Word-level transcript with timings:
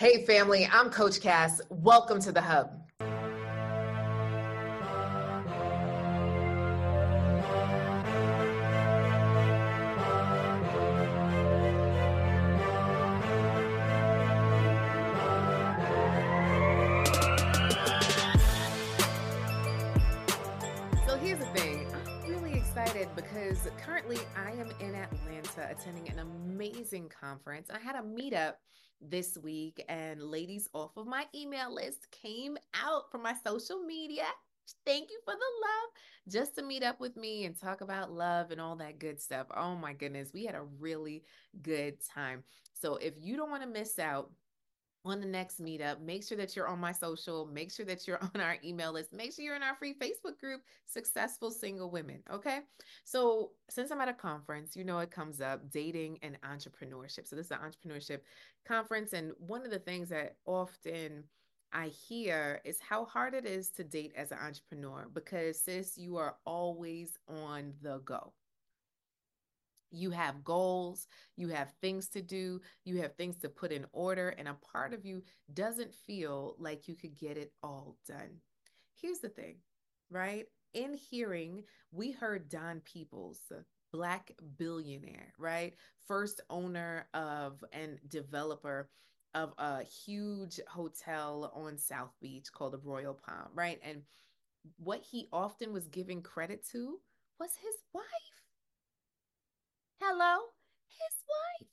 Hey, 0.00 0.24
family, 0.24 0.66
I'm 0.72 0.88
Coach 0.88 1.20
Cass. 1.20 1.60
Welcome 1.68 2.22
to 2.22 2.32
the 2.32 2.40
Hub. 2.40 2.70
So 21.06 21.18
here's 21.18 21.38
the 21.40 21.44
thing. 21.52 21.86
I'm 21.92 22.30
really 22.30 22.54
excited 22.54 23.10
because 23.14 23.68
currently 23.84 24.16
I 24.34 24.52
am 24.52 24.72
in 24.80 24.94
Atlanta 24.94 25.68
attending 25.70 26.08
an 26.08 26.20
amazing 26.20 27.10
conference. 27.10 27.68
I 27.68 27.78
had 27.78 27.96
a 27.96 28.02
meetup 28.02 28.54
this 29.00 29.38
week, 29.42 29.84
and 29.88 30.22
ladies 30.22 30.68
off 30.72 30.96
of 30.96 31.06
my 31.06 31.26
email 31.34 31.74
list 31.74 32.10
came 32.10 32.56
out 32.74 33.10
from 33.10 33.22
my 33.22 33.34
social 33.44 33.80
media. 33.80 34.24
Thank 34.86 35.10
you 35.10 35.20
for 35.24 35.34
the 35.34 35.38
love 35.38 36.32
just 36.32 36.54
to 36.56 36.62
meet 36.62 36.82
up 36.82 37.00
with 37.00 37.16
me 37.16 37.44
and 37.44 37.58
talk 37.58 37.80
about 37.80 38.12
love 38.12 38.50
and 38.50 38.60
all 38.60 38.76
that 38.76 38.98
good 38.98 39.20
stuff. 39.20 39.46
Oh 39.56 39.74
my 39.74 39.92
goodness, 39.92 40.30
we 40.32 40.44
had 40.44 40.54
a 40.54 40.62
really 40.78 41.24
good 41.62 41.96
time. 42.14 42.44
So 42.74 42.96
if 42.96 43.14
you 43.18 43.36
don't 43.36 43.50
want 43.50 43.62
to 43.62 43.68
miss 43.68 43.98
out, 43.98 44.30
on 45.04 45.20
the 45.20 45.26
next 45.26 45.62
meetup. 45.62 46.00
Make 46.00 46.24
sure 46.24 46.36
that 46.36 46.54
you're 46.54 46.68
on 46.68 46.78
my 46.78 46.92
social. 46.92 47.46
Make 47.46 47.70
sure 47.72 47.86
that 47.86 48.06
you're 48.06 48.22
on 48.34 48.40
our 48.40 48.56
email 48.64 48.92
list. 48.92 49.12
Make 49.12 49.32
sure 49.32 49.44
you're 49.44 49.56
in 49.56 49.62
our 49.62 49.76
free 49.76 49.94
Facebook 49.94 50.38
group, 50.38 50.62
Successful 50.86 51.50
Single 51.50 51.90
Women. 51.90 52.22
Okay. 52.32 52.60
So, 53.04 53.52
since 53.68 53.90
I'm 53.90 54.00
at 54.00 54.08
a 54.08 54.14
conference, 54.14 54.76
you 54.76 54.84
know, 54.84 54.98
it 54.98 55.10
comes 55.10 55.40
up 55.40 55.70
dating 55.70 56.18
and 56.22 56.38
entrepreneurship. 56.42 57.26
So, 57.26 57.36
this 57.36 57.46
is 57.46 57.52
an 57.52 57.58
entrepreneurship 57.58 58.20
conference. 58.66 59.12
And 59.12 59.32
one 59.38 59.64
of 59.64 59.70
the 59.70 59.78
things 59.78 60.08
that 60.10 60.36
often 60.44 61.24
I 61.72 61.88
hear 61.88 62.60
is 62.64 62.78
how 62.80 63.04
hard 63.04 63.34
it 63.34 63.46
is 63.46 63.70
to 63.70 63.84
date 63.84 64.12
as 64.16 64.32
an 64.32 64.38
entrepreneur 64.38 65.08
because, 65.12 65.62
sis, 65.62 65.96
you 65.96 66.16
are 66.16 66.36
always 66.44 67.16
on 67.28 67.72
the 67.80 68.00
go 68.04 68.32
you 69.90 70.10
have 70.10 70.44
goals, 70.44 71.06
you 71.36 71.48
have 71.48 71.72
things 71.80 72.08
to 72.08 72.22
do, 72.22 72.60
you 72.84 73.00
have 73.02 73.14
things 73.14 73.38
to 73.38 73.48
put 73.48 73.72
in 73.72 73.86
order, 73.92 74.30
and 74.30 74.48
a 74.48 74.56
part 74.72 74.92
of 74.94 75.04
you 75.04 75.22
doesn't 75.54 75.94
feel 75.94 76.56
like 76.58 76.88
you 76.88 76.94
could 76.94 77.16
get 77.18 77.36
it 77.36 77.52
all 77.62 77.96
done. 78.06 78.40
Here's 79.00 79.18
the 79.20 79.28
thing, 79.28 79.56
right? 80.10 80.46
In 80.74 80.94
hearing, 80.94 81.64
we 81.90 82.12
heard 82.12 82.48
Don 82.48 82.80
Peebles, 82.80 83.40
the 83.48 83.64
black 83.92 84.32
billionaire, 84.56 85.32
right? 85.38 85.74
First 86.06 86.40
owner 86.50 87.08
of 87.14 87.64
and 87.72 87.98
developer 88.08 88.88
of 89.34 89.52
a 89.58 89.82
huge 89.82 90.60
hotel 90.68 91.52
on 91.54 91.78
South 91.78 92.12
Beach 92.20 92.46
called 92.52 92.72
the 92.72 92.78
Royal 92.78 93.14
Palm, 93.14 93.48
right? 93.54 93.80
And 93.82 94.02
what 94.78 95.02
he 95.02 95.28
often 95.32 95.72
was 95.72 95.86
giving 95.88 96.22
credit 96.22 96.66
to 96.72 96.98
was 97.38 97.50
his 97.60 97.74
wife 97.94 98.04
Hello, 100.00 100.38
his 100.88 101.24
wife. 101.28 101.68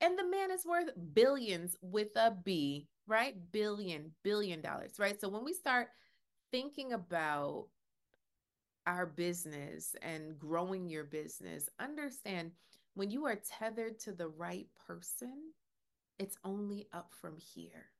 And 0.00 0.18
the 0.18 0.26
man 0.26 0.50
is 0.50 0.64
worth 0.64 0.88
billions 1.12 1.76
with 1.82 2.08
a 2.16 2.30
B, 2.42 2.88
right? 3.06 3.36
Billion, 3.52 4.12
billion 4.24 4.62
dollars, 4.62 4.92
right? 4.98 5.20
So 5.20 5.28
when 5.28 5.44
we 5.44 5.52
start 5.52 5.88
thinking 6.50 6.94
about 6.94 7.66
our 8.86 9.04
business 9.04 9.94
and 10.00 10.38
growing 10.38 10.88
your 10.88 11.04
business, 11.04 11.68
understand 11.78 12.52
when 12.94 13.10
you 13.10 13.26
are 13.26 13.36
tethered 13.36 13.98
to 14.00 14.12
the 14.12 14.28
right 14.28 14.66
person, 14.86 15.52
it's 16.18 16.38
only 16.44 16.88
up 16.94 17.12
from 17.20 17.36
here. 17.36 17.90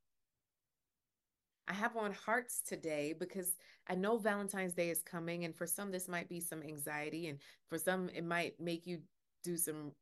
I 1.68 1.74
have 1.74 1.94
on 1.98 2.14
hearts 2.14 2.62
today 2.66 3.12
because 3.12 3.52
I 3.86 3.96
know 3.96 4.16
Valentine's 4.16 4.72
Day 4.72 4.88
is 4.88 5.02
coming, 5.02 5.44
and 5.44 5.54
for 5.54 5.66
some, 5.66 5.90
this 5.90 6.08
might 6.08 6.30
be 6.30 6.40
some 6.40 6.62
anxiety, 6.62 7.26
and 7.28 7.38
for 7.68 7.76
some, 7.76 8.08
it 8.14 8.24
might 8.24 8.58
make 8.58 8.86
you 8.86 9.00
do 9.48 9.56
some 9.56 9.92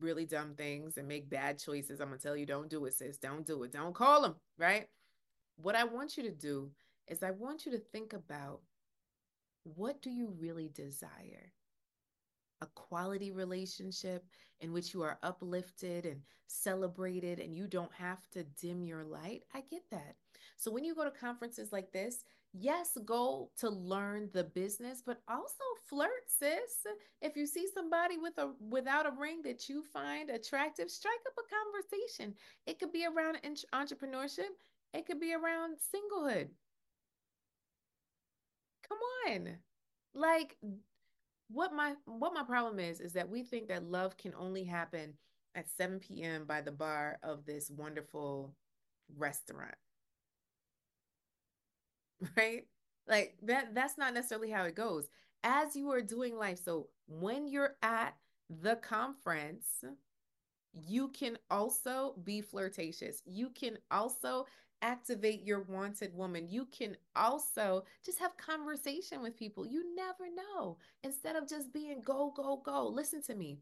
really 0.00 0.26
dumb 0.26 0.54
things 0.56 0.96
and 0.96 1.06
make 1.06 1.30
bad 1.30 1.58
choices, 1.58 2.00
I'm 2.00 2.08
gonna 2.08 2.18
tell 2.18 2.36
you, 2.36 2.46
don't 2.46 2.68
do 2.68 2.84
it, 2.86 2.94
sis. 2.94 3.18
Don't 3.18 3.46
do 3.46 3.62
it. 3.62 3.72
Don't 3.72 3.94
call 3.94 4.22
them, 4.22 4.34
right? 4.58 4.86
What 5.56 5.76
I 5.76 5.84
want 5.84 6.16
you 6.16 6.24
to 6.24 6.32
do 6.32 6.70
is 7.08 7.22
I 7.22 7.30
want 7.30 7.66
you 7.66 7.72
to 7.72 7.78
think 7.78 8.12
about 8.12 8.60
what 9.62 10.02
do 10.02 10.10
you 10.10 10.34
really 10.38 10.68
desire? 10.74 11.52
A 12.60 12.66
quality 12.74 13.30
relationship 13.30 14.24
in 14.60 14.72
which 14.72 14.94
you 14.94 15.02
are 15.02 15.18
uplifted 15.22 16.06
and 16.06 16.20
celebrated 16.46 17.38
and 17.40 17.54
you 17.54 17.66
don't 17.66 17.92
have 17.92 18.28
to 18.30 18.44
dim 18.60 18.82
your 18.82 19.04
light. 19.04 19.42
I 19.54 19.62
get 19.70 19.82
that. 19.90 20.16
So 20.56 20.70
when 20.70 20.84
you 20.84 20.94
go 20.94 21.04
to 21.04 21.10
conferences 21.10 21.72
like 21.72 21.92
this, 21.92 22.24
yes, 22.52 22.96
go 23.04 23.50
to 23.58 23.68
learn 23.68 24.30
the 24.32 24.44
business, 24.44 25.02
but 25.04 25.20
also 25.28 25.64
flirt, 25.88 26.10
sis. 26.26 26.86
If 27.20 27.36
you 27.36 27.46
see 27.46 27.66
somebody 27.72 28.16
with 28.16 28.38
a 28.38 28.52
without 28.60 29.06
a 29.06 29.12
ring 29.18 29.42
that 29.42 29.68
you 29.68 29.82
find 29.82 30.30
attractive, 30.30 30.90
strike 30.90 31.20
up 31.26 31.34
a 31.38 31.54
conversation. 31.54 32.34
It 32.66 32.78
could 32.78 32.92
be 32.92 33.06
around 33.06 33.38
entrepreneurship, 33.74 34.54
it 34.94 35.06
could 35.06 35.20
be 35.20 35.34
around 35.34 35.76
singlehood. 35.76 36.48
Come 38.88 38.98
on. 39.28 39.56
Like 40.14 40.56
what 41.48 41.72
my 41.72 41.94
what 42.06 42.34
my 42.34 42.42
problem 42.42 42.78
is 42.78 43.00
is 43.00 43.12
that 43.12 43.28
we 43.28 43.42
think 43.42 43.68
that 43.68 43.84
love 43.84 44.16
can 44.16 44.32
only 44.38 44.64
happen 44.64 45.14
at 45.54 45.68
7 45.68 46.00
p.m. 46.00 46.44
by 46.44 46.60
the 46.60 46.72
bar 46.72 47.18
of 47.22 47.44
this 47.46 47.70
wonderful 47.70 48.54
restaurant 49.16 49.74
right? 52.36 52.64
Like 53.06 53.36
that 53.42 53.74
that's 53.74 53.98
not 53.98 54.14
necessarily 54.14 54.50
how 54.50 54.64
it 54.64 54.74
goes. 54.74 55.08
As 55.44 55.76
you 55.76 55.90
are 55.92 56.02
doing 56.02 56.36
life, 56.36 56.58
so 56.62 56.88
when 57.06 57.46
you're 57.46 57.76
at 57.82 58.14
the 58.50 58.76
conference, 58.76 59.84
you 60.72 61.08
can 61.08 61.38
also 61.50 62.14
be 62.24 62.40
flirtatious. 62.40 63.22
You 63.24 63.50
can 63.50 63.78
also 63.90 64.46
activate 64.82 65.44
your 65.44 65.62
wanted 65.62 66.14
woman. 66.14 66.48
You 66.48 66.66
can 66.66 66.96
also 67.14 67.84
just 68.04 68.18
have 68.18 68.36
conversation 68.36 69.22
with 69.22 69.36
people. 69.36 69.66
You 69.66 69.94
never 69.94 70.26
know. 70.34 70.78
Instead 71.02 71.36
of 71.36 71.48
just 71.48 71.72
being 71.72 72.02
go, 72.04 72.32
go, 72.36 72.62
go, 72.64 72.86
listen 72.86 73.22
to 73.22 73.34
me. 73.34 73.58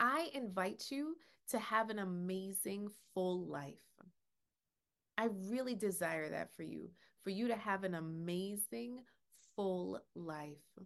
I 0.00 0.30
invite 0.34 0.86
you 0.90 1.16
to 1.50 1.58
have 1.58 1.90
an 1.90 2.00
amazing 2.00 2.88
full 3.14 3.46
life. 3.46 3.74
I 5.18 5.28
really 5.48 5.74
desire 5.74 6.28
that 6.30 6.54
for 6.54 6.62
you 6.62 6.90
for 7.26 7.30
you 7.30 7.48
to 7.48 7.56
have 7.56 7.82
an 7.82 7.94
amazing, 7.94 9.00
full 9.56 10.00
life. 10.14 10.78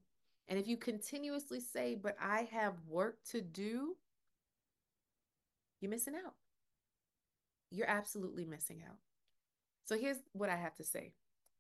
And 0.49 0.59
if 0.59 0.67
you 0.67 0.79
continuously 0.79 1.61
say, 1.61 1.97
but 2.03 2.17
I 2.19 2.49
have 2.51 2.73
work 2.89 3.19
to 3.33 3.43
do, 3.43 3.95
you're 5.83 5.91
missing 5.91 6.15
out. 6.15 6.33
You're 7.71 7.91
absolutely 7.91 8.47
missing 8.47 8.83
out. 8.89 8.97
So 9.91 9.99
here's 9.99 10.19
what 10.35 10.49
I 10.49 10.55
have 10.55 10.77
to 10.77 10.85
say 10.85 11.11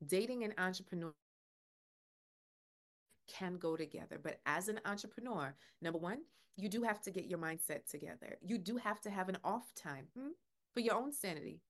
dating 0.07 0.45
an 0.45 0.55
entrepreneur 0.57 1.13
can 3.27 3.57
go 3.57 3.77
together. 3.77 4.21
But 4.23 4.39
as 4.47 4.69
an 4.69 4.79
entrepreneur, 4.85 5.53
number 5.83 5.99
one, 5.99 6.19
you 6.57 6.69
do 6.69 6.85
have 6.85 7.01
to 7.03 7.11
get 7.11 7.27
your 7.27 7.41
mindset 7.41 7.91
together. 7.91 8.39
You 8.41 8.57
do 8.57 8.77
have 8.77 9.01
to 9.01 9.11
have 9.11 9.29
an 9.29 9.39
off 9.43 9.75
time 9.75 10.07
hmm, 10.17 10.29
for 10.73 10.79
your 10.79 10.95
own 10.95 11.13
sanity. 11.13 11.61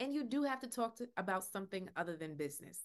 And 0.00 0.14
you 0.14 0.24
do 0.24 0.44
have 0.44 0.60
to 0.60 0.66
talk 0.66 0.96
to, 0.96 1.08
about 1.18 1.44
something 1.44 1.90
other 1.94 2.16
than 2.16 2.36
business. 2.36 2.78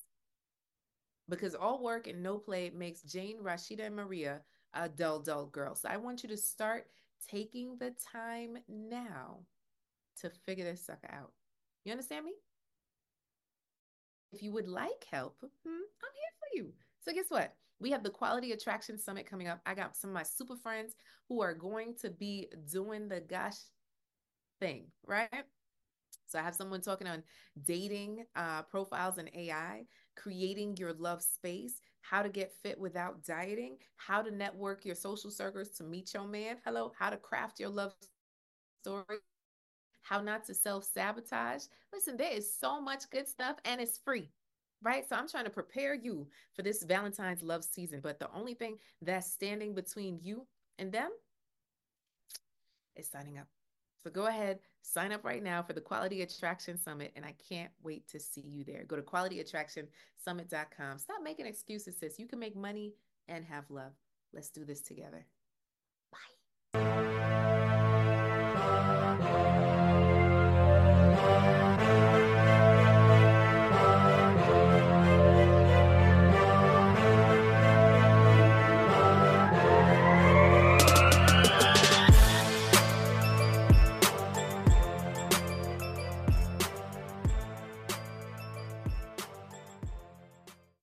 Because 1.29 1.55
all 1.55 1.81
work 1.81 2.07
and 2.07 2.21
no 2.21 2.39
play 2.39 2.71
makes 2.75 3.03
Jane, 3.03 3.37
Rashida, 3.41 3.85
and 3.85 3.95
Maria 3.95 4.41
a 4.73 4.89
dull, 4.89 5.19
dull 5.19 5.45
girl. 5.45 5.75
So 5.75 5.87
I 5.87 5.95
want 5.95 6.23
you 6.23 6.29
to 6.29 6.37
start 6.37 6.87
taking 7.29 7.77
the 7.77 7.93
time 8.11 8.57
now 8.67 9.39
to 10.19 10.29
figure 10.45 10.65
this 10.65 10.85
sucker 10.85 11.09
out. 11.09 11.31
You 11.85 11.93
understand 11.93 12.25
me? 12.25 12.33
If 14.31 14.41
you 14.41 14.51
would 14.53 14.67
like 14.67 15.05
help, 15.11 15.37
hmm, 15.41 15.69
I'm 15.69 15.73
here 15.73 16.33
for 16.39 16.57
you. 16.57 16.73
So 17.01 17.13
guess 17.13 17.25
what? 17.29 17.53
We 17.79 17.91
have 17.91 18.03
the 18.03 18.09
Quality 18.09 18.51
Attraction 18.51 18.97
Summit 18.97 19.25
coming 19.25 19.47
up. 19.47 19.59
I 19.65 19.73
got 19.73 19.97
some 19.97 20.11
of 20.11 20.13
my 20.13 20.23
super 20.23 20.55
friends 20.55 20.95
who 21.27 21.41
are 21.41 21.53
going 21.53 21.95
to 22.01 22.09
be 22.09 22.47
doing 22.71 23.07
the 23.07 23.19
gosh 23.19 23.57
thing, 24.59 24.85
right? 25.05 25.29
So 26.27 26.39
I 26.39 26.43
have 26.43 26.55
someone 26.55 26.81
talking 26.81 27.07
on 27.07 27.23
dating 27.65 28.25
uh, 28.35 28.61
profiles 28.63 29.17
and 29.17 29.29
AI, 29.35 29.83
creating 30.15 30.77
your 30.77 30.93
love 30.93 31.21
space, 31.21 31.81
how 32.01 32.21
to 32.21 32.29
get 32.29 32.53
fit 32.63 32.79
without 32.79 33.23
dieting, 33.25 33.77
how 33.97 34.21
to 34.21 34.31
network 34.31 34.85
your 34.85 34.95
social 34.95 35.31
circles 35.31 35.69
to 35.71 35.83
meet 35.83 36.13
your 36.13 36.25
man. 36.25 36.57
Hello, 36.63 36.93
how 36.97 37.09
to 37.09 37.17
craft 37.17 37.59
your 37.59 37.69
love 37.69 37.93
story, 38.83 39.17
how 40.11 40.21
not 40.21 40.45
to 40.45 40.53
self 40.53 40.83
sabotage. 40.83 41.63
Listen, 41.93 42.17
there 42.17 42.33
is 42.33 42.53
so 42.53 42.81
much 42.81 43.09
good 43.09 43.27
stuff 43.27 43.55
and 43.63 43.79
it's 43.79 43.97
free. 43.97 44.29
Right. 44.83 45.07
So 45.07 45.15
I'm 45.15 45.29
trying 45.29 45.45
to 45.45 45.51
prepare 45.51 45.93
you 45.93 46.27
for 46.53 46.63
this 46.63 46.83
Valentine's 46.83 47.41
love 47.43 47.63
season. 47.63 48.01
But 48.01 48.19
the 48.19 48.29
only 48.33 48.53
thing 48.55 48.77
that's 49.01 49.31
standing 49.31 49.73
between 49.73 50.19
you 50.21 50.45
and 50.79 50.91
them 50.91 51.11
is 52.95 53.07
signing 53.07 53.37
up. 53.37 53.47
So 54.03 54.09
go 54.09 54.25
ahead, 54.25 54.59
sign 54.81 55.11
up 55.11 55.23
right 55.23 55.43
now 55.43 55.61
for 55.61 55.73
the 55.73 55.81
Quality 55.81 56.23
Attraction 56.23 56.75
Summit, 56.75 57.11
and 57.15 57.23
I 57.23 57.35
can't 57.47 57.69
wait 57.83 58.07
to 58.07 58.19
see 58.19 58.41
you 58.41 58.63
there. 58.63 58.83
Go 58.85 58.95
to 58.95 59.03
qualityattractionsummit.com. 59.03 60.97
Stop 60.97 61.21
making 61.23 61.45
excuses, 61.45 61.97
sis. 61.99 62.17
You 62.17 62.25
can 62.25 62.39
make 62.39 62.55
money 62.55 62.95
and 63.27 63.45
have 63.45 63.69
love. 63.69 63.91
Let's 64.33 64.49
do 64.49 64.65
this 64.65 64.81
together. 64.81 65.27